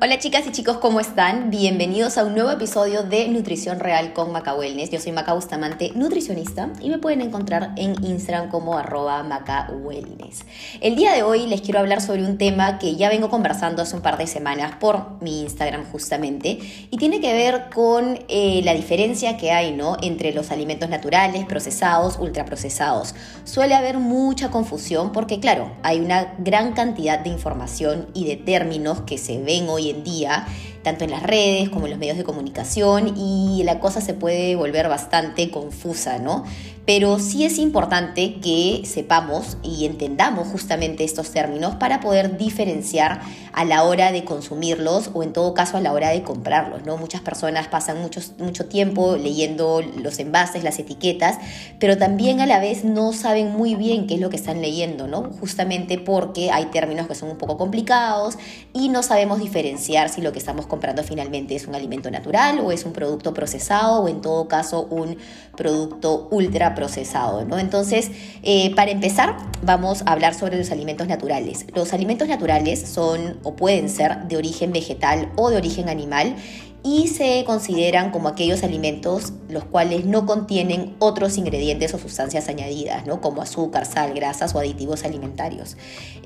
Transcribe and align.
Hola 0.00 0.20
chicas 0.20 0.46
y 0.46 0.52
chicos, 0.52 0.76
¿cómo 0.76 1.00
están? 1.00 1.50
Bienvenidos 1.50 2.18
a 2.18 2.24
un 2.24 2.34
nuevo 2.34 2.52
episodio 2.52 3.02
de 3.02 3.26
Nutrición 3.26 3.80
Real 3.80 4.12
con 4.12 4.30
Maca 4.30 4.54
Wellness. 4.54 4.90
Yo 4.90 5.00
soy 5.00 5.10
Maca 5.10 5.32
Bustamante, 5.32 5.90
nutricionista, 5.96 6.70
y 6.80 6.88
me 6.88 6.98
pueden 6.98 7.20
encontrar 7.20 7.72
en 7.74 7.96
Instagram 8.04 8.48
como 8.48 8.78
arroba 8.78 9.24
Maca 9.24 9.68
Wellness. 9.82 10.44
El 10.80 10.94
día 10.94 11.14
de 11.14 11.24
hoy 11.24 11.48
les 11.48 11.62
quiero 11.62 11.80
hablar 11.80 12.00
sobre 12.00 12.24
un 12.24 12.38
tema 12.38 12.78
que 12.78 12.94
ya 12.94 13.08
vengo 13.08 13.28
conversando 13.28 13.82
hace 13.82 13.96
un 13.96 14.02
par 14.02 14.18
de 14.18 14.28
semanas 14.28 14.76
por 14.78 15.20
mi 15.20 15.40
Instagram 15.40 15.84
justamente, 15.90 16.60
y 16.92 16.96
tiene 16.96 17.20
que 17.20 17.32
ver 17.32 17.64
con 17.74 18.20
eh, 18.28 18.60
la 18.62 18.74
diferencia 18.74 19.36
que 19.36 19.50
hay 19.50 19.72
¿no? 19.72 19.96
entre 20.00 20.32
los 20.32 20.52
alimentos 20.52 20.88
naturales, 20.88 21.44
procesados, 21.46 22.18
ultraprocesados. 22.20 23.16
Suele 23.42 23.74
haber 23.74 23.98
mucha 23.98 24.52
confusión 24.52 25.10
porque 25.10 25.40
claro, 25.40 25.72
hay 25.82 25.98
una 25.98 26.34
gran 26.38 26.72
cantidad 26.72 27.18
de 27.18 27.30
información 27.30 28.06
y 28.14 28.26
de 28.26 28.36
términos 28.36 29.00
que 29.00 29.18
se 29.18 29.42
ven 29.42 29.68
hoy 29.68 29.87
en 29.90 30.04
día, 30.04 30.46
tanto 30.82 31.04
en 31.04 31.10
las 31.10 31.22
redes 31.22 31.68
como 31.68 31.86
en 31.86 31.90
los 31.90 31.98
medios 31.98 32.16
de 32.16 32.24
comunicación, 32.24 33.14
y 33.16 33.62
la 33.64 33.80
cosa 33.80 34.00
se 34.00 34.14
puede 34.14 34.56
volver 34.56 34.88
bastante 34.88 35.50
confusa, 35.50 36.18
¿no? 36.18 36.44
Pero 36.88 37.18
sí 37.18 37.44
es 37.44 37.58
importante 37.58 38.36
que 38.40 38.80
sepamos 38.86 39.58
y 39.62 39.84
entendamos 39.84 40.48
justamente 40.48 41.04
estos 41.04 41.32
términos 41.32 41.74
para 41.74 42.00
poder 42.00 42.38
diferenciar 42.38 43.20
a 43.52 43.66
la 43.66 43.82
hora 43.82 44.10
de 44.10 44.24
consumirlos 44.24 45.10
o 45.12 45.22
en 45.22 45.34
todo 45.34 45.52
caso 45.52 45.76
a 45.76 45.82
la 45.82 45.92
hora 45.92 46.08
de 46.08 46.22
comprarlos. 46.22 46.86
¿no? 46.86 46.96
Muchas 46.96 47.20
personas 47.20 47.68
pasan 47.68 47.98
mucho, 48.00 48.64
tiempo 48.70 49.16
leyendo 49.16 49.82
los 50.02 50.18
envases, 50.18 50.64
las 50.64 50.78
etiquetas, 50.78 51.36
pero 51.78 51.98
también 51.98 52.40
a 52.40 52.46
la 52.46 52.58
vez 52.58 52.84
no 52.84 53.12
saben 53.12 53.52
muy 53.52 53.74
bien 53.74 54.06
qué 54.06 54.14
es 54.14 54.20
lo 54.20 54.30
que 54.30 54.36
están 54.36 54.62
leyendo, 54.62 55.06
¿no? 55.06 55.24
justamente 55.40 55.98
porque 55.98 56.50
hay 56.50 56.66
términos 56.66 57.06
que 57.06 57.14
son 57.14 57.28
un 57.28 57.36
poco 57.36 57.58
complicados 57.58 58.38
y 58.72 58.88
no 58.88 59.02
sabemos 59.02 59.40
diferenciar 59.40 60.08
si 60.08 60.22
lo 60.22 60.32
que 60.32 60.38
estamos 60.38 60.66
comprando 60.66 61.02
finalmente 61.02 61.54
es 61.54 61.66
un 61.66 61.74
alimento 61.74 62.10
natural 62.10 62.60
o 62.60 62.72
es 62.72 62.86
un 62.86 62.94
producto 62.94 63.34
procesado 63.34 64.04
o 64.04 64.08
en 64.08 64.22
todo 64.22 64.48
caso 64.48 64.86
un 64.90 65.18
producto 65.54 66.28
ultra 66.30 66.76
procesado, 66.78 67.44
¿no? 67.44 67.58
Entonces, 67.58 68.12
eh, 68.44 68.72
para 68.76 68.92
empezar, 68.92 69.36
vamos 69.62 70.02
a 70.06 70.12
hablar 70.12 70.34
sobre 70.34 70.56
los 70.56 70.70
alimentos 70.70 71.08
naturales. 71.08 71.66
Los 71.74 71.92
alimentos 71.92 72.28
naturales 72.28 72.80
son 72.88 73.40
o 73.42 73.56
pueden 73.56 73.88
ser 73.88 74.28
de 74.28 74.36
origen 74.36 74.70
vegetal 74.70 75.28
o 75.34 75.50
de 75.50 75.56
origen 75.56 75.88
animal 75.88 76.36
y 76.82 77.08
se 77.08 77.44
consideran 77.44 78.10
como 78.10 78.28
aquellos 78.28 78.62
alimentos 78.62 79.32
los 79.48 79.64
cuales 79.64 80.04
no 80.04 80.26
contienen 80.26 80.94
otros 80.98 81.38
ingredientes 81.38 81.92
o 81.94 81.98
sustancias 81.98 82.48
añadidas, 82.48 83.06
¿no? 83.06 83.20
como 83.20 83.42
azúcar, 83.42 83.86
sal, 83.86 84.14
grasas 84.14 84.54
o 84.54 84.58
aditivos 84.58 85.04
alimentarios. 85.04 85.76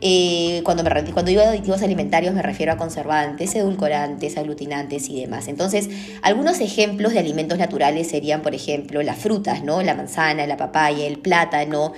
Eh, 0.00 0.60
cuando, 0.64 0.82
me, 0.82 0.90
cuando 1.12 1.30
digo 1.30 1.42
aditivos 1.42 1.82
alimentarios 1.82 2.34
me 2.34 2.42
refiero 2.42 2.72
a 2.72 2.76
conservantes, 2.76 3.54
edulcorantes, 3.54 4.36
aglutinantes 4.36 5.08
y 5.08 5.20
demás. 5.20 5.48
Entonces, 5.48 5.88
algunos 6.22 6.60
ejemplos 6.60 7.12
de 7.12 7.20
alimentos 7.20 7.58
naturales 7.58 8.08
serían, 8.08 8.42
por 8.42 8.54
ejemplo, 8.54 9.02
las 9.02 9.18
frutas, 9.18 9.62
¿no? 9.62 9.82
la 9.82 9.94
manzana, 9.94 10.46
la 10.46 10.56
papaya, 10.56 11.06
el 11.06 11.18
plátano, 11.18 11.92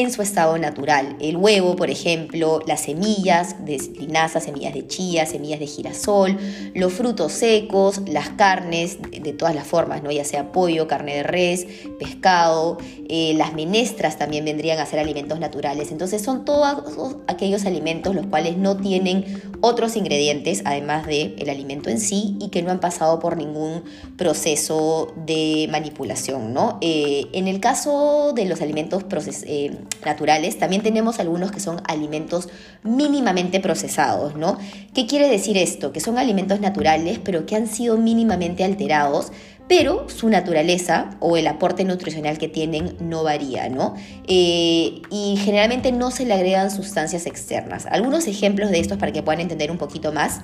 en 0.00 0.12
su 0.12 0.22
estado 0.22 0.58
natural. 0.58 1.16
El 1.20 1.36
huevo, 1.36 1.76
por 1.76 1.90
ejemplo, 1.90 2.60
las 2.66 2.82
semillas 2.82 3.64
de 3.64 3.78
linaza, 3.98 4.40
semillas 4.40 4.74
de 4.74 4.86
chía, 4.86 5.26
semillas 5.26 5.60
de 5.60 5.66
girasol, 5.66 6.38
los 6.74 6.92
frutos 6.92 7.32
secos, 7.32 8.02
las 8.08 8.30
carnes 8.30 8.98
de 9.10 9.32
todas 9.32 9.54
las 9.54 9.66
formas, 9.66 10.02
¿no? 10.02 10.10
ya 10.10 10.24
sea 10.24 10.52
pollo, 10.52 10.88
carne 10.88 11.16
de 11.16 11.22
res, 11.22 11.66
pescado, 11.98 12.78
eh, 13.08 13.34
las 13.36 13.54
menestras 13.54 14.18
también 14.18 14.44
vendrían 14.44 14.78
a 14.78 14.86
ser 14.86 14.98
alimentos 14.98 15.38
naturales. 15.40 15.92
Entonces 15.92 16.22
son 16.22 16.44
todos 16.44 17.16
aquellos 17.26 17.66
alimentos 17.66 18.14
los 18.14 18.26
cuales 18.26 18.56
no 18.56 18.76
tienen 18.76 19.24
otros 19.60 19.96
ingredientes 19.96 20.62
además 20.64 21.06
del 21.06 21.34
el 21.38 21.50
alimento 21.50 21.90
en 21.90 22.00
sí 22.00 22.36
y 22.40 22.48
que 22.48 22.62
no 22.62 22.70
han 22.70 22.80
pasado 22.80 23.18
por 23.18 23.36
ningún 23.36 23.84
proceso 24.16 25.12
de 25.26 25.68
manipulación. 25.70 26.52
¿no? 26.52 26.78
Eh, 26.80 27.26
en 27.32 27.48
el 27.48 27.60
caso 27.60 28.32
de 28.34 28.46
los 28.46 28.60
alimentos 28.60 29.04
eh, 29.46 29.76
naturales, 30.04 30.58
también 30.58 30.82
tenemos 30.82 31.18
algunos 31.18 31.52
que 31.52 31.60
son 31.60 31.80
alimentos 31.86 32.48
mínimamente 32.82 33.60
procesados. 33.60 34.36
¿no? 34.36 34.58
¿Qué 34.94 35.06
quiere 35.06 35.28
decir 35.28 35.56
esto? 35.56 35.92
Que 35.92 36.00
son 36.00 36.18
alimentos 36.18 36.60
naturales 36.60 37.20
pero 37.22 37.46
que 37.46 37.56
han 37.56 37.66
sido 37.66 37.96
mínimamente 37.96 38.64
alterados 38.64 39.32
pero 39.70 40.08
su 40.08 40.28
naturaleza 40.28 41.10
o 41.20 41.36
el 41.36 41.46
aporte 41.46 41.84
nutricional 41.84 42.38
que 42.38 42.48
tienen 42.48 42.96
no 42.98 43.22
varía, 43.22 43.68
¿no? 43.68 43.94
Eh, 44.26 45.00
y 45.12 45.36
generalmente 45.36 45.92
no 45.92 46.10
se 46.10 46.26
le 46.26 46.34
agregan 46.34 46.72
sustancias 46.72 47.24
externas. 47.24 47.86
Algunos 47.86 48.26
ejemplos 48.26 48.72
de 48.72 48.80
estos 48.80 48.98
para 48.98 49.12
que 49.12 49.22
puedan 49.22 49.40
entender 49.40 49.70
un 49.70 49.78
poquito 49.78 50.12
más 50.12 50.40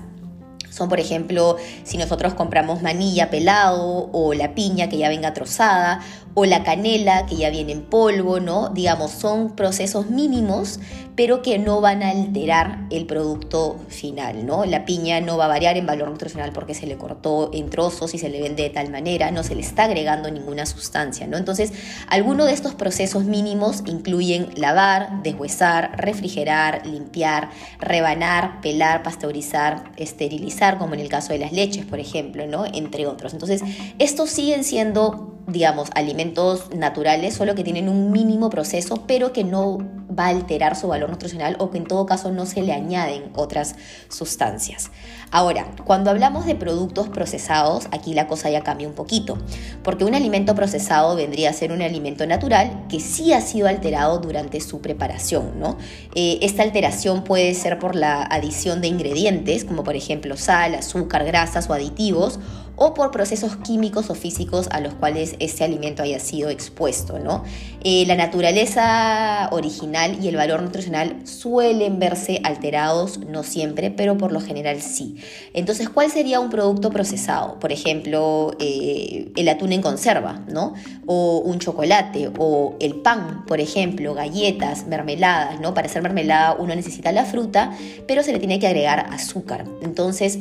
son, 0.70 0.88
por 0.88 1.00
ejemplo, 1.00 1.56
si 1.82 1.98
nosotros 1.98 2.34
compramos 2.34 2.82
manilla 2.82 3.28
pelado 3.28 4.10
o 4.12 4.32
la 4.32 4.54
piña 4.54 4.88
que 4.88 4.98
ya 4.98 5.08
venga 5.08 5.34
trozada 5.34 6.02
o 6.38 6.44
la 6.44 6.64
canela 6.64 7.24
que 7.24 7.36
ya 7.36 7.48
viene 7.48 7.72
en 7.72 7.80
polvo, 7.80 8.40
¿no? 8.40 8.68
Digamos, 8.68 9.10
son 9.10 9.56
procesos 9.56 10.10
mínimos, 10.10 10.80
pero 11.16 11.40
que 11.40 11.58
no 11.58 11.80
van 11.80 12.02
a 12.02 12.10
alterar 12.10 12.80
el 12.90 13.06
producto 13.06 13.80
final, 13.88 14.44
¿no? 14.44 14.66
La 14.66 14.84
piña 14.84 15.22
no 15.22 15.38
va 15.38 15.46
a 15.46 15.48
variar 15.48 15.78
en 15.78 15.86
valor 15.86 16.10
nutricional 16.10 16.52
porque 16.52 16.74
se 16.74 16.86
le 16.86 16.98
cortó 16.98 17.48
en 17.54 17.70
trozos 17.70 18.12
y 18.12 18.18
se 18.18 18.28
le 18.28 18.42
vende 18.42 18.64
de 18.64 18.68
tal 18.68 18.90
manera, 18.90 19.30
no 19.30 19.42
se 19.42 19.54
le 19.54 19.62
está 19.62 19.84
agregando 19.84 20.30
ninguna 20.30 20.66
sustancia, 20.66 21.26
¿no? 21.26 21.38
Entonces, 21.38 21.72
algunos 22.06 22.48
de 22.48 22.52
estos 22.52 22.74
procesos 22.74 23.24
mínimos 23.24 23.82
incluyen 23.86 24.50
lavar, 24.56 25.22
deshuesar, 25.22 25.92
refrigerar, 25.96 26.86
limpiar, 26.86 27.48
rebanar, 27.80 28.60
pelar, 28.60 29.02
pasteurizar, 29.02 29.84
esterilizar, 29.96 30.76
como 30.76 30.92
en 30.92 31.00
el 31.00 31.08
caso 31.08 31.32
de 31.32 31.38
las 31.38 31.52
leches, 31.52 31.86
por 31.86 31.98
ejemplo, 31.98 32.46
¿no? 32.46 32.66
Entre 32.66 33.06
otros. 33.06 33.32
Entonces, 33.32 33.62
estos 33.98 34.28
siguen 34.28 34.64
siendo 34.64 35.35
digamos, 35.46 35.90
alimentos 35.94 36.74
naturales, 36.74 37.34
solo 37.34 37.54
que 37.54 37.62
tienen 37.62 37.88
un 37.88 38.10
mínimo 38.10 38.50
proceso, 38.50 39.04
pero 39.06 39.32
que 39.32 39.44
no 39.44 39.78
va 40.18 40.26
a 40.26 40.28
alterar 40.28 40.76
su 40.76 40.88
valor 40.88 41.10
nutricional 41.10 41.56
o 41.58 41.70
que 41.70 41.78
en 41.78 41.84
todo 41.84 42.06
caso 42.06 42.32
no 42.32 42.46
se 42.46 42.62
le 42.62 42.72
añaden 42.72 43.30
otras 43.34 43.76
sustancias. 44.08 44.90
Ahora, 45.30 45.66
cuando 45.84 46.10
hablamos 46.10 46.46
de 46.46 46.54
productos 46.54 47.08
procesados, 47.08 47.88
aquí 47.90 48.14
la 48.14 48.26
cosa 48.26 48.48
ya 48.48 48.62
cambia 48.62 48.88
un 48.88 48.94
poquito, 48.94 49.38
porque 49.82 50.04
un 50.04 50.14
alimento 50.14 50.54
procesado 50.54 51.16
vendría 51.16 51.50
a 51.50 51.52
ser 51.52 51.72
un 51.72 51.82
alimento 51.82 52.26
natural 52.26 52.86
que 52.88 53.00
sí 53.00 53.32
ha 53.32 53.40
sido 53.40 53.68
alterado 53.68 54.18
durante 54.18 54.60
su 54.60 54.80
preparación, 54.80 55.58
¿no? 55.58 55.76
Eh, 56.14 56.38
esta 56.42 56.62
alteración 56.62 57.24
puede 57.24 57.54
ser 57.54 57.78
por 57.78 57.96
la 57.96 58.22
adición 58.22 58.80
de 58.80 58.88
ingredientes, 58.88 59.64
como 59.64 59.84
por 59.84 59.96
ejemplo 59.96 60.36
sal, 60.36 60.74
azúcar, 60.74 61.24
grasas 61.24 61.68
o 61.68 61.72
aditivos, 61.72 62.38
o 62.76 62.94
por 62.94 63.10
procesos 63.10 63.56
químicos 63.56 64.10
o 64.10 64.14
físicos 64.14 64.68
a 64.70 64.80
los 64.80 64.94
cuales 64.94 65.34
este 65.40 65.64
alimento 65.64 66.02
haya 66.02 66.20
sido 66.20 66.50
expuesto. 66.50 67.18
¿no? 67.18 67.42
Eh, 67.82 68.04
la 68.06 68.14
naturaleza 68.14 69.48
original 69.50 70.18
y 70.22 70.28
el 70.28 70.36
valor 70.36 70.62
nutricional 70.62 71.26
suelen 71.26 71.98
verse 71.98 72.40
alterados, 72.44 73.18
no 73.18 73.42
siempre, 73.42 73.90
pero 73.90 74.18
por 74.18 74.32
lo 74.32 74.40
general 74.40 74.80
sí. 74.82 75.16
Entonces, 75.54 75.88
¿cuál 75.88 76.10
sería 76.10 76.40
un 76.40 76.50
producto 76.50 76.90
procesado? 76.90 77.58
Por 77.58 77.72
ejemplo, 77.72 78.54
eh, 78.60 79.32
el 79.36 79.48
atún 79.48 79.72
en 79.72 79.82
conserva, 79.82 80.44
¿no? 80.48 80.74
o 81.06 81.38
un 81.38 81.58
chocolate, 81.58 82.30
o 82.38 82.76
el 82.80 82.96
pan, 82.96 83.44
por 83.46 83.60
ejemplo, 83.60 84.14
galletas, 84.14 84.86
mermeladas. 84.86 85.60
¿no? 85.60 85.72
Para 85.72 85.86
hacer 85.86 86.02
mermelada 86.02 86.54
uno 86.58 86.74
necesita 86.74 87.12
la 87.12 87.24
fruta, 87.24 87.72
pero 88.06 88.22
se 88.22 88.32
le 88.32 88.38
tiene 88.38 88.58
que 88.58 88.66
agregar 88.66 89.06
azúcar. 89.10 89.64
Entonces, 89.82 90.38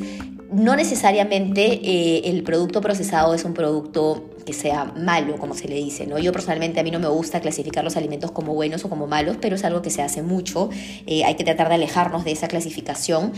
no 0.50 0.76
necesariamente 0.76 1.80
eh, 1.82 2.30
el 2.30 2.42
producto 2.42 2.80
procesado 2.80 3.34
es 3.34 3.44
un 3.44 3.54
producto 3.54 4.30
que 4.44 4.52
sea 4.52 4.84
malo, 4.84 5.38
como 5.38 5.54
se 5.54 5.66
le 5.66 5.74
dice, 5.74 6.06
¿no? 6.06 6.18
Yo 6.18 6.32
personalmente 6.32 6.78
a 6.78 6.82
mí 6.84 6.90
no 6.90 7.00
me 7.00 7.08
gusta 7.08 7.40
clasificar 7.40 7.82
los 7.82 7.96
alimentos 7.96 8.30
como 8.30 8.54
buenos 8.54 8.84
o 8.84 8.88
como 8.88 9.06
malos, 9.06 9.36
pero 9.40 9.56
es 9.56 9.64
algo 9.64 9.82
que 9.82 9.90
se 9.90 10.02
hace 10.02 10.22
mucho. 10.22 10.70
Eh, 11.06 11.24
hay 11.24 11.34
que 11.34 11.44
tratar 11.44 11.68
de 11.68 11.74
alejarnos 11.74 12.24
de 12.24 12.32
esa 12.32 12.46
clasificación. 12.46 13.32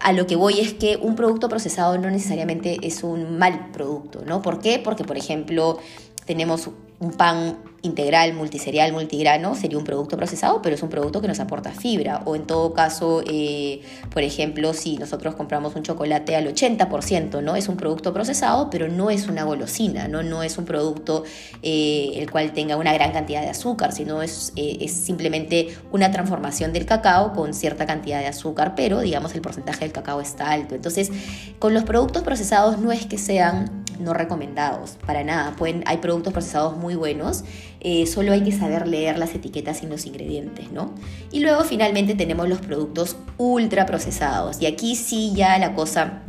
A 0.00 0.12
lo 0.12 0.26
que 0.26 0.36
voy 0.36 0.60
es 0.60 0.72
que 0.74 0.96
un 0.96 1.16
producto 1.16 1.48
procesado 1.48 1.98
no 1.98 2.08
necesariamente 2.10 2.78
es 2.82 3.02
un 3.02 3.36
mal 3.36 3.70
producto, 3.72 4.22
¿no? 4.24 4.42
¿Por 4.42 4.60
qué? 4.60 4.78
Porque, 4.78 5.04
por 5.04 5.16
ejemplo, 5.16 5.78
tenemos 6.24 6.70
un 7.04 7.12
pan 7.12 7.58
integral, 7.84 8.32
multiserial, 8.32 8.92
multigrano, 8.92 9.54
sería 9.54 9.76
un 9.76 9.84
producto 9.84 10.16
procesado, 10.16 10.62
pero 10.62 10.74
es 10.74 10.82
un 10.82 10.88
producto 10.88 11.20
que 11.20 11.28
nos 11.28 11.38
aporta 11.38 11.70
fibra. 11.70 12.22
O 12.24 12.34
en 12.34 12.46
todo 12.46 12.72
caso, 12.72 13.22
eh, 13.26 13.82
por 14.10 14.22
ejemplo, 14.22 14.72
si 14.72 14.96
nosotros 14.96 15.34
compramos 15.34 15.76
un 15.76 15.82
chocolate 15.82 16.34
al 16.34 16.46
80%, 16.46 17.42
¿no? 17.42 17.56
Es 17.56 17.68
un 17.68 17.76
producto 17.76 18.14
procesado, 18.14 18.70
pero 18.70 18.88
no 18.88 19.10
es 19.10 19.28
una 19.28 19.44
golosina, 19.44 20.08
¿no? 20.08 20.22
No 20.22 20.42
es 20.42 20.56
un 20.56 20.64
producto 20.64 21.24
eh, 21.62 22.12
el 22.16 22.30
cual 22.30 22.52
tenga 22.52 22.76
una 22.78 22.94
gran 22.94 23.12
cantidad 23.12 23.42
de 23.42 23.50
azúcar, 23.50 23.92
sino 23.92 24.22
es, 24.22 24.54
eh, 24.56 24.78
es 24.80 24.92
simplemente 24.92 25.76
una 25.92 26.10
transformación 26.10 26.72
del 26.72 26.86
cacao 26.86 27.34
con 27.34 27.52
cierta 27.52 27.84
cantidad 27.84 28.20
de 28.20 28.28
azúcar, 28.28 28.74
pero 28.74 29.00
digamos 29.00 29.34
el 29.34 29.42
porcentaje 29.42 29.80
del 29.80 29.92
cacao 29.92 30.22
está 30.22 30.50
alto. 30.50 30.74
Entonces, 30.74 31.10
con 31.58 31.74
los 31.74 31.84
productos 31.84 32.22
procesados 32.22 32.78
no 32.78 32.92
es 32.92 33.04
que 33.04 33.18
sean 33.18 33.83
no 34.00 34.14
recomendados, 34.14 34.98
para 35.06 35.24
nada. 35.24 35.54
Pueden, 35.56 35.84
hay 35.86 35.98
productos 35.98 36.32
procesados 36.32 36.76
muy 36.76 36.94
buenos, 36.94 37.44
eh, 37.80 38.06
solo 38.06 38.32
hay 38.32 38.42
que 38.42 38.52
saber 38.52 38.88
leer 38.88 39.18
las 39.18 39.34
etiquetas 39.34 39.82
y 39.82 39.86
los 39.86 40.06
ingredientes, 40.06 40.70
¿no? 40.72 40.94
Y 41.30 41.40
luego 41.40 41.64
finalmente 41.64 42.14
tenemos 42.14 42.48
los 42.48 42.60
productos 42.60 43.16
ultra 43.36 43.86
procesados. 43.86 44.60
Y 44.60 44.66
aquí 44.66 44.96
sí 44.96 45.32
ya 45.34 45.58
la 45.58 45.74
cosa 45.74 46.22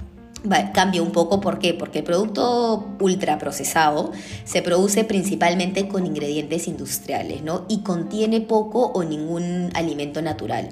cambia 0.73 1.01
un 1.01 1.11
poco. 1.11 1.41
¿Por 1.41 1.59
qué? 1.59 1.73
Porque 1.73 1.99
el 1.99 2.05
producto 2.05 2.95
ultraprocesado 2.99 4.11
se 4.43 4.61
produce 4.61 5.03
principalmente 5.03 5.87
con 5.87 6.05
ingredientes 6.05 6.67
industriales, 6.67 7.41
¿no? 7.41 7.65
Y 7.67 7.79
contiene 7.79 8.41
poco 8.41 8.87
o 8.87 9.03
ningún 9.03 9.69
alimento 9.73 10.21
natural. 10.21 10.69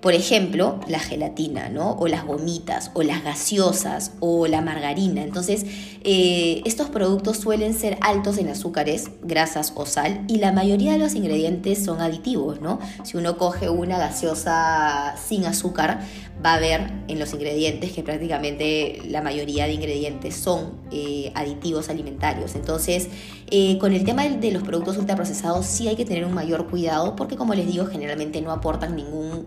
Por 0.00 0.14
ejemplo, 0.14 0.78
la 0.86 1.00
gelatina, 1.00 1.68
¿no? 1.68 1.92
O 1.92 2.06
las 2.06 2.24
gomitas, 2.24 2.90
o 2.94 3.02
las 3.02 3.24
gaseosas, 3.24 4.12
o 4.20 4.46
la 4.46 4.60
margarina. 4.60 5.22
Entonces, 5.22 5.64
eh, 6.04 6.62
estos 6.64 6.90
productos 6.90 7.38
suelen 7.38 7.74
ser 7.74 7.96
altos 8.02 8.38
en 8.38 8.48
azúcares, 8.48 9.10
grasas 9.22 9.72
o 9.74 9.86
sal, 9.86 10.24
y 10.28 10.38
la 10.38 10.52
mayoría 10.52 10.92
de 10.92 10.98
los 10.98 11.14
ingredientes 11.14 11.84
son 11.84 12.00
aditivos, 12.00 12.60
¿no? 12.60 12.78
Si 13.04 13.16
uno 13.16 13.38
coge 13.38 13.70
una 13.70 13.98
gaseosa 13.98 15.16
sin 15.16 15.46
azúcar, 15.46 16.00
va 16.44 16.54
a 16.54 16.60
ver 16.60 16.90
en 17.08 17.18
los 17.18 17.32
ingredientes 17.32 17.92
que 17.92 18.02
prácticamente 18.02 19.00
la 19.08 19.22
mayoría 19.22 19.66
de 19.66 19.72
ingredientes 19.72 20.36
son 20.36 20.74
eh, 20.92 21.32
aditivos 21.34 21.88
alimentarios. 21.88 22.54
Entonces, 22.54 23.08
eh, 23.50 23.78
con 23.78 23.92
el 23.92 24.04
tema 24.04 24.24
de 24.28 24.50
los 24.50 24.62
productos 24.62 24.98
ultraprocesados 24.98 25.66
sí 25.66 25.88
hay 25.88 25.96
que 25.96 26.04
tener 26.04 26.24
un 26.24 26.34
mayor 26.34 26.68
cuidado 26.68 27.16
porque, 27.16 27.36
como 27.36 27.54
les 27.54 27.66
digo, 27.66 27.86
generalmente 27.86 28.40
no 28.42 28.52
aportan 28.52 28.94
ningún 28.94 29.46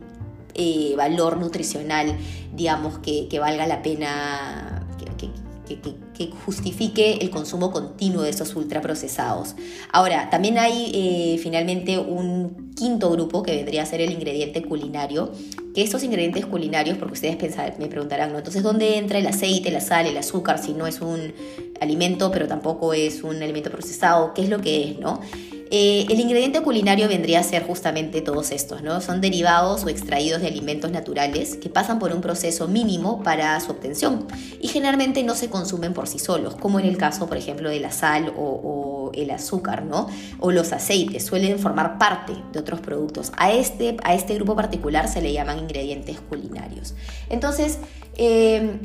eh, 0.61 0.93
valor 0.97 1.37
nutricional, 1.37 2.17
digamos, 2.53 2.99
que, 2.99 3.29
valga 3.39 3.65
la 3.65 3.81
pena, 3.81 4.85
que, 5.17 6.31
justifique 6.45 7.19
el 7.21 7.29
consumo 7.29 7.71
continuo 7.71 8.23
de 8.23 8.29
estos 8.29 8.53
ultraprocesados. 8.57 9.55
Ahora, 9.93 10.29
también 10.29 10.57
hay 10.57 10.91
eh, 10.93 11.39
finalmente 11.41 11.97
un 11.97 12.73
quinto 12.75 13.09
grupo 13.11 13.41
que 13.41 13.55
vendría 13.55 13.83
a 13.83 13.85
ser 13.85 14.01
el 14.01 14.11
ingrediente 14.11 14.61
culinario, 14.61 15.31
que 15.73 15.81
estos 15.81 16.03
ingredientes 16.03 16.45
culinarios, 16.45 16.97
porque 16.97 17.13
ustedes 17.13 17.37
me 17.79 17.87
preguntarán, 17.87 18.33
¿no? 18.33 18.39
Entonces, 18.39 18.61
¿dónde 18.61 18.97
entra 18.97 19.19
el 19.19 19.27
aceite, 19.27 19.71
la 19.71 19.79
sal, 19.79 20.07
el 20.07 20.17
azúcar, 20.17 20.59
si 20.59 20.73
no 20.73 20.87
es 20.87 20.99
un 20.99 21.33
alimento, 21.79 22.31
pero 22.31 22.49
tampoco 22.49 22.93
es 22.93 23.23
un 23.23 23.41
alimento 23.41 23.71
procesado? 23.71 24.33
¿Qué 24.33 24.41
es 24.41 24.49
lo 24.49 24.59
que 24.59 24.91
es, 24.91 24.99
no? 24.99 25.21
Eh, 25.71 26.07
el 26.09 26.19
ingrediente 26.19 26.61
culinario 26.61 27.07
vendría 27.07 27.41
a 27.41 27.43
ser 27.43 27.63
justamente 27.63 28.21
todos 28.21 28.51
estos, 28.51 28.81
¿no? 28.81 29.01
Son 29.01 29.21
derivados 29.21 29.83
o 29.83 29.89
extraídos 29.89 30.41
de 30.41 30.47
alimentos 30.47 30.89
naturales 30.89 31.57
que 31.57 31.69
pasan 31.69 31.99
por 31.99 32.11
un 32.11 32.21
proceso 32.21 32.67
mínimo 32.67 33.21
para 33.21 33.59
su 33.59 33.71
obtención 33.71 34.25
y 34.59 34.67
generalmente 34.67 35.21
no 35.21 35.35
se 35.35 35.49
consumen 35.49 35.93
por 35.93 36.07
sí 36.07 36.17
solos, 36.17 36.55
como 36.55 36.79
en 36.79 36.87
el 36.87 36.97
caso, 36.97 37.27
por 37.27 37.37
ejemplo, 37.37 37.69
de 37.69 37.79
la 37.79 37.91
sal 37.91 38.33
o, 38.35 39.11
el 39.13 39.31
azúcar, 39.31 39.83
¿no? 39.83 40.07
O 40.39 40.51
los 40.51 40.71
aceites, 40.71 41.25
suelen 41.25 41.57
formar 41.57 41.97
parte 41.97 42.33
de 42.53 42.59
otros 42.59 42.79
productos. 42.79 43.31
A 43.37 43.51
este, 43.51 43.97
a 44.03 44.13
este 44.13 44.35
grupo 44.35 44.55
particular 44.55 45.07
se 45.07 45.21
le 45.21 45.33
llaman 45.33 45.59
ingredientes 45.59 46.19
culinarios. 46.19 46.93
Entonces, 47.29 47.79
eh, 48.17 48.79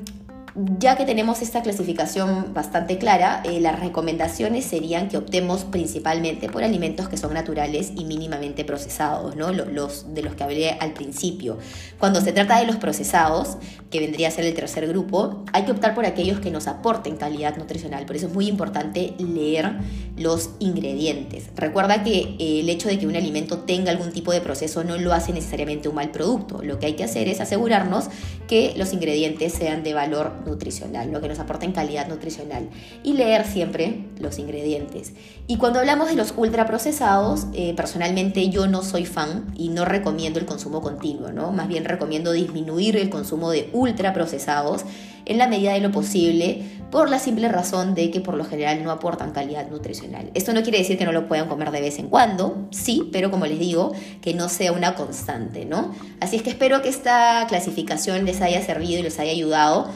ya 0.79 0.97
que 0.97 1.05
tenemos 1.05 1.43
esta 1.43 1.63
clasificación 1.63 2.55
bastante 2.55 2.97
clara, 2.99 3.43
eh, 3.45 3.59
las 3.61 3.81
recomendaciones 3.81 4.65
serían 4.65 5.09
que 5.09 5.17
optemos 5.17 5.65
principalmente 5.65 6.49
por 6.49 6.63
alimentos 6.63 7.09
que 7.09 7.17
son 7.17 7.35
naturales 7.35 7.93
y 7.97 8.05
mínimamente 8.05 8.65
procesados, 8.65 9.35
¿no? 9.35 9.53
los 9.53 10.15
de 10.15 10.23
los 10.23 10.37
que 10.37 10.45
hablé 10.45 10.71
al 10.71 10.93
principio. 10.93 11.59
Cuando 11.99 12.21
se 12.21 12.33
trata 12.33 12.61
de 12.61 12.67
los 12.67 12.77
procesados, 12.77 13.57
que 13.91 14.01
vendría 14.01 14.29
a 14.29 14.31
ser 14.31 14.45
el 14.45 14.55
tercer 14.55 14.87
grupo, 14.89 15.45
hay 15.53 15.65
que 15.65 15.73
optar 15.73 15.95
por 15.95 16.05
aquellos 16.05 16.41
que 16.41 16.51
nos 16.51 16.67
aporten 16.67 17.17
calidad 17.17 17.57
nutricional. 17.57 18.07
Por 18.07 18.17
eso 18.17 18.27
es 18.27 18.35
muy 18.35 18.49
importante 18.49 19.15
leer 19.19 19.73
los 20.17 20.51
ingredientes. 20.59 21.51
Recuerda 21.55 22.03
que 22.03 22.37
eh, 22.39 22.61
el 22.61 22.69
hecho 22.69 22.89
de 22.89 22.99
que 22.99 23.07
un 23.07 23.17
alimento 23.17 23.59
tenga 23.59 23.91
algún 23.91 24.13
tipo 24.13 24.33
de 24.33 24.41
proceso 24.41 24.85
no 24.85 24.99
lo 24.99 25.13
hace 25.13 25.33
necesariamente 25.33 25.89
un 25.89 25.97
mal 25.97 26.11
producto. 26.11 26.63
Lo 26.63 26.79
que 26.79 26.87
hay 26.87 26.95
que 26.95 27.05
hacer 27.05 27.29
es 27.29 27.41
asegurarnos 27.41 28.07
que 28.49 28.75
los 28.77 28.93
ingredientes 28.93 29.53
sean 29.53 29.83
de 29.83 29.95
valor 29.95 30.44
nutricional, 30.45 31.11
lo 31.11 31.21
que 31.21 31.29
nos 31.29 31.39
aporta 31.39 31.65
en 31.65 31.73
calidad 31.73 32.09
nutricional. 32.09 32.69
Y 33.03 33.15
leer 33.15 33.47
siempre 33.47 34.07
los 34.19 34.39
ingredientes. 34.39 35.13
Y 35.47 35.57
cuando 35.57 35.79
hablamos 35.79 36.09
de 36.09 36.17
los 36.17 36.35
ultraprocesados, 36.37 37.47
eh, 37.53 37.75
personalmente 37.77 38.49
yo 38.49 38.67
no 38.67 38.83
soy 38.83 39.07
fan 39.07 39.53
y 39.57 39.69
no 39.69 39.85
recomiendo 39.85 40.39
el 40.39 40.47
consumo 40.47 40.81
continuo, 40.81 41.33
¿no? 41.33 41.53
Más 41.53 41.69
bien 41.69 41.85
recomiendo 41.85 42.33
disminuir 42.33 42.97
el 42.97 43.11
consumo 43.11 43.51
de 43.51 43.71
ultraprocesados 43.73 44.85
en 45.27 45.39
la 45.39 45.47
medida 45.47 45.73
de 45.73 45.81
lo 45.81 45.91
posible 45.91 46.63
por 46.91 47.11
la 47.11 47.19
simple 47.19 47.49
razón 47.49 47.95
de 47.95 48.11
que 48.11 48.21
por 48.21 48.35
lo 48.35 48.45
general 48.45 48.85
no 48.85 48.91
aportan 48.91 49.33
calidad 49.33 49.69
nutricional. 49.69 50.31
Esto 50.35 50.53
no 50.53 50.63
quiere 50.63 50.79
decir 50.79 50.97
que 50.97 51.05
no 51.05 51.13
lo 51.13 51.27
puedan 51.27 51.49
comer 51.49 51.71
de 51.73 51.81
vez 51.81 51.99
en 51.99 52.09
cuando, 52.09 52.69
sí, 52.71 53.09
pero 53.13 53.31
como 53.31 53.47
les 53.47 53.59
digo, 53.59 53.93
que 54.21 54.35
no 54.35 54.49
sea 54.49 54.73
una 54.73 54.95
constante, 54.95 55.65
¿no? 55.65 55.93
Así 56.21 56.37
es 56.37 56.43
que 56.43 56.51
espero 56.51 56.83
que 56.83 56.89
esta 56.89 57.47
clasificación 57.49 58.25
les 58.25 58.41
haya 58.41 58.63
servido 58.63 59.01
y 59.01 59.03
les 59.03 59.19
haya 59.19 59.33
ayudado 59.33 59.89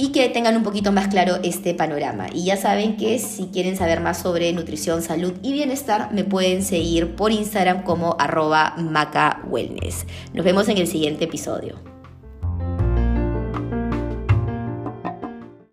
y 0.00 0.12
que 0.12 0.30
tengan 0.30 0.56
un 0.56 0.62
poquito 0.62 0.92
más 0.92 1.08
claro 1.08 1.36
este 1.42 1.74
panorama. 1.74 2.28
Y 2.32 2.44
ya 2.44 2.56
saben 2.56 2.96
que 2.96 3.18
si 3.18 3.48
quieren 3.48 3.76
saber 3.76 4.00
más 4.00 4.18
sobre 4.18 4.50
nutrición, 4.54 5.02
salud 5.02 5.34
y 5.42 5.52
bienestar, 5.52 6.10
me 6.14 6.24
pueden 6.24 6.62
seguir 6.62 7.16
por 7.16 7.32
Instagram 7.32 7.82
como 7.82 8.16
arroba 8.18 8.74
macawellness. 8.78 10.06
Nos 10.32 10.44
vemos 10.44 10.68
en 10.68 10.78
el 10.78 10.86
siguiente 10.86 11.24
episodio. 11.24 11.99